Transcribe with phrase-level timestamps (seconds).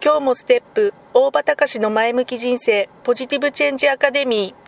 [0.00, 0.94] 今日もステップ。
[1.12, 2.88] 大場隆の前向き人生。
[3.02, 4.67] ポジティブチェンジアカデミー。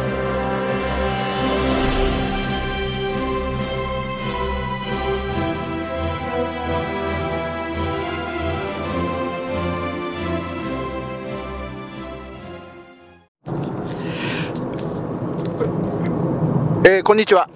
[16.83, 17.47] えーこんにちは。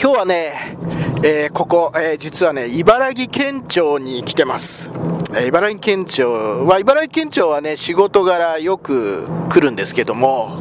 [0.00, 0.76] 今日はね、
[1.24, 4.92] えーここ、えー実はね、茨城県庁に来てます。
[5.36, 10.56] え茨城県庁は、茨城県庁はね、仕事柄よく来るんですけども、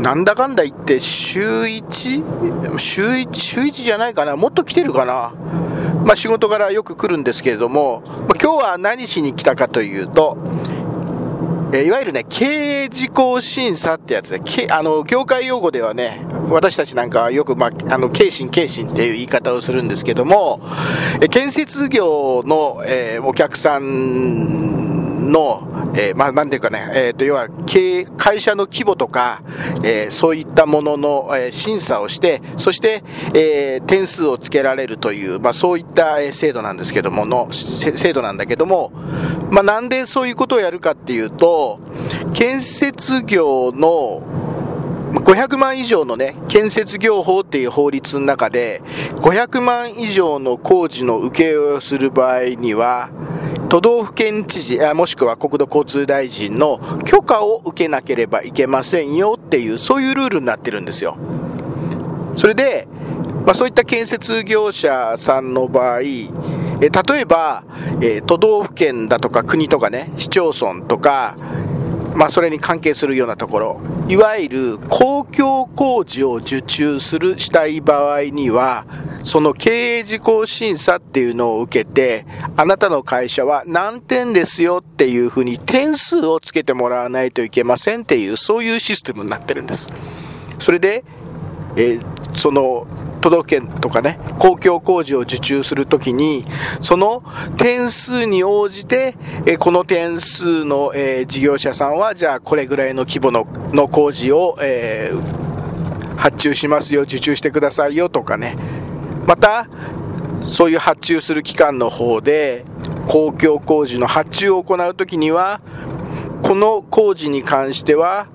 [0.00, 2.78] なんだかんだ言って週 1?
[2.78, 4.34] 週1、週1じゃないかな？
[4.34, 5.34] もっと来てるかな？
[6.06, 10.38] まあ仕事柄よく来るんですけれども、まあ今日は何しに来たかというと、
[11.76, 20.60] えいわゆるね、経営事項審査ってやつで、けあの、業界用語ではね、私たちなんかはよく、まあ、あの、経審経信っていう言い方をするんですけども、
[21.20, 29.42] え建設業の、えお客さんの、えーまあ、なんていうかね、えーと、要は、経営会社の規模とか、
[29.84, 33.02] えーそういったものの、えー審査をして、そして、
[33.34, 38.92] えー点数をつけられるという、まあ、そういった、えー制度なんですけども、の、制度なんだけども、
[39.50, 41.78] まあ、なんでそういうことをやるかっていうと、
[42.32, 44.22] 建設業の
[45.20, 48.82] 500万以上のね、建設業法っていう法律の中で、
[49.16, 53.10] 500万以上の工事の請負をする場合には、
[53.74, 61.16] 都道府県知事、あもしくは国土交通大臣の許可を受けなければいけませんよっていう、そういうルールになってるんですよ。
[62.36, 62.86] それで、
[63.44, 66.02] まあ、そういった建設業者さんの場合、え
[66.82, 67.64] 例えば、
[68.00, 71.34] え都道府県だとか国とかね、市町村とか、
[72.14, 78.86] まあ、それに関係するようなところ、いわゆる公共工事を受注するしたい場合には、
[79.24, 82.26] その経営事項審査っていうのを受けて、
[82.56, 89.90] あなたの会社は何点ですよっていうふうに点数をつけてもらわないといけませんっていう、そういうシステムになってるんです。
[90.58, 91.04] それで、
[91.76, 92.86] えーその
[93.20, 96.44] 都道府県とかね公共工事を受注するときに
[96.82, 97.22] その
[97.56, 99.14] 点数に応じて、
[99.46, 105.44] えこの点数の、え事業者さんはじゃあこれぐらいの規模のの工事を、えー
[106.16, 108.56] 発注しますよ受注してくださいよとかね
[109.26, 109.68] また
[110.42, 112.64] そういう発注する機関の方で
[113.08, 115.60] 公共工事の発注を行うときには
[116.42, 118.28] この工事に関しては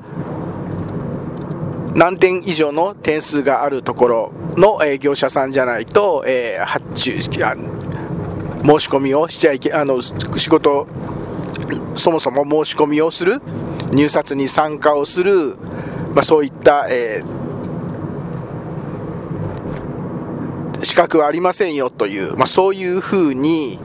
[1.94, 10.88] 何点以上の点数があるところの、え業者さんじゃないと、え発注申し込みをしちゃいけあの仕事
[11.96, 13.42] そもそも申し込みをする
[13.92, 15.56] 入札に参加をする、
[16.14, 17.39] まあ、そういった、えー
[20.84, 23.80] 資格はありませんよという、まあ、そういうふうに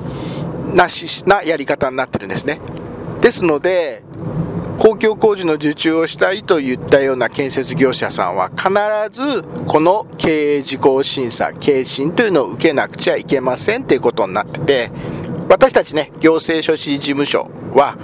[0.74, 2.60] なしなやり方になってるんですね。
[3.20, 4.02] ですので
[4.78, 8.68] 公共工事の受注をしたいといったような建設業者さんは必
[9.10, 14.90] ずこの経営事項審査、経審というのを受けなくちゃいけませんということになってて、
[15.48, 17.96] 私たちね、行政書士事務所は、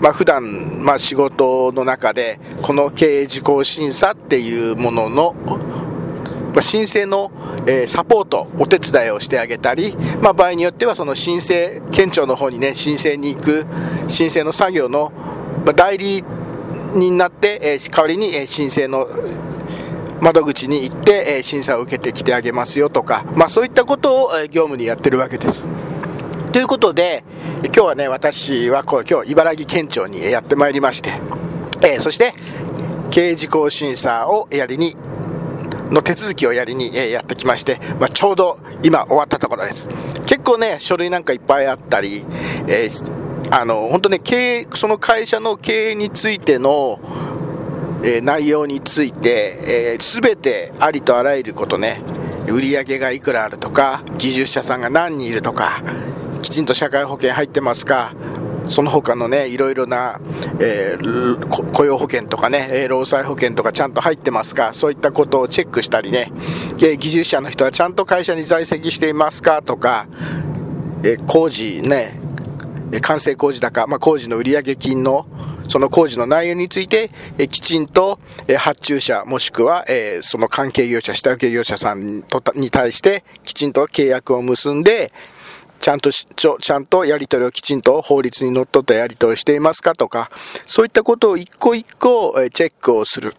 [0.00, 5.34] まあ普段、まあ仕事の中で、この経営事項審査っていうものの、
[6.52, 7.30] まあ申請の、
[7.66, 13.66] えーサポート、お手伝いをしてあげたり、まあ、場合によってはその申請、県庁の方にね、申請に行く、
[14.08, 15.12] 申請の作業の、
[15.64, 16.24] まあ、代理
[16.94, 19.08] になって、えー代わりに、えー申請の
[20.20, 25.66] 窓口に行って、えー審査を受けてきてあげますよとか、まあ、そういったことを、えー業務にやってるわけです。
[26.52, 27.22] ということで、
[27.62, 31.12] 今日はね、私はこう今日、茨城県庁にやってまいりまして、
[31.82, 32.34] えーそして、
[33.10, 34.96] 経営事項審査をやりに
[35.90, 39.88] の手続きをやりに、えやってきまして、まあ、ちょうど今終わったところです。
[40.26, 42.24] 結構ね、書類なんかいっぱいあったり、
[42.68, 43.20] えー
[43.52, 47.00] あの、本当ね、経営、その会社の経営についての、
[48.04, 52.02] え、内容について、えー、全てありとあらゆることね
[52.48, 55.82] 売り上げがいくらあるとか技術者さんが何人いるとか
[56.40, 58.14] きちんと社会保険入ってますか
[58.68, 60.20] その他のね、いろいろな、
[60.58, 66.32] えー、雇用保険とかね、労災保険とかちゃんと入ってますか、そういったことをチェックしたりね、
[66.76, 69.62] 技術者の人はちゃんと会社に在籍していますか？
[69.62, 70.08] とか、
[71.04, 72.18] えー、工事ね、
[73.02, 75.26] 完成工事高、まあ、工事の売上金の
[75.68, 78.18] その工事の内容について、えきちんと、
[78.48, 82.24] え発注者もしくは、えその関係業者、下請け業者さん
[82.56, 85.12] に対してきちんと契約を結んで、
[85.80, 90.30] ちゃんとちょ、ちゃんとやり取りをきちんと法律にのっったやり取りをしていますかとか、
[90.66, 93.34] そういったことを一個一個チェックをする。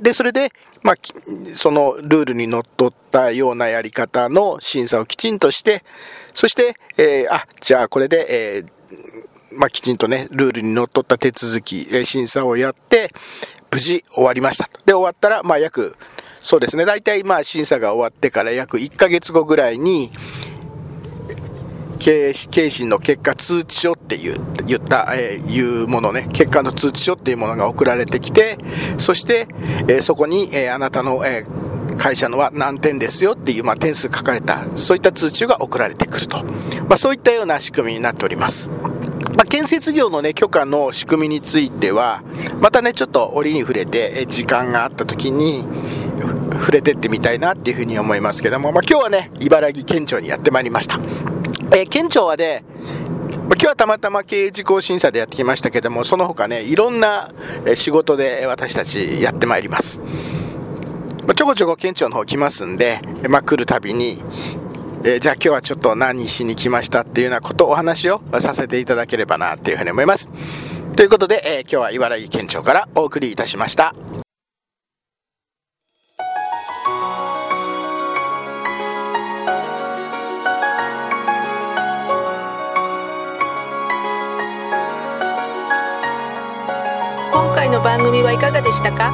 [0.00, 0.50] で、それで、
[0.82, 0.96] まあ、
[1.54, 5.84] そのルールにのっったようなやり方の審査をきちんとして、
[6.32, 13.12] そして、えー、あ、じゃあこれで、えー、まあ、きちんとね、ルールにのっった手続き、審査をやって、
[13.70, 14.70] 無事終わりました。
[14.86, 15.94] で、終わったら、まあ、約、
[16.40, 20.10] そうですね、大体まあ審査が終わってから約1ヶ月後ぐらいに、
[22.02, 28.58] 経経診の結果通知書っていう言った、えー、いうものね、結果の通知書っていうものが送られてきて、
[28.98, 29.46] そして、
[29.82, 31.44] えー、そこに、えー、あなたの、え
[31.96, 36.42] 会社のは何点ですよっていう、まあ、点数書かれた、そういった通知が送られてくると。
[36.88, 38.68] まあ、そういったような仕組みになっております。
[39.36, 42.22] まあ、建設業のね、許可の仕組みについては、
[42.60, 45.64] またね、ちょっと折に触れて、時間があった時に、
[46.58, 50.98] 触れてってみたいなっていうふうに思いますけども、まあ、今日はね、茨城県庁にやってまいりました。
[51.74, 52.64] えー、県庁はね、
[53.48, 57.32] 今日はたまたま経営事項審査でやってきましたけども、その他ね、いろんな
[57.74, 60.00] 仕事で私たちやってまいります。
[61.26, 64.22] まあ、ちょこちょこ県庁の方来ますんで、まあ、来るたびに、
[65.04, 70.30] えー、じゃあ今日はちょっと何しに来ましたっていうようなこと、お話をさせていただければなっていうふうに思います。
[70.94, 73.94] ということで、えー、今日は茨城県庁からお送りいたしました。
[87.82, 89.12] の番組はいかがでしたか？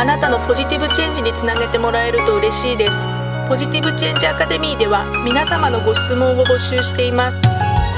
[0.00, 2.96] あなたのポジティブチェンジにつなげてもらえると嬉しいです。
[3.48, 7.42] ポジティブチェンジアカデミーでは皆様のご質問を募集しています。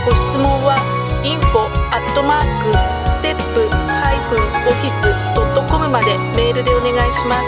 [0.05, 0.75] ご質問は
[1.23, 1.63] info
[1.95, 2.75] アットマーク
[3.07, 7.47] ステップハイフンオフィスドットコムまでメールでお願いします。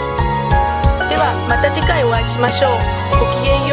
[1.09, 2.71] ではまた次回お会いしましょう。
[3.19, 3.72] ごきげんよ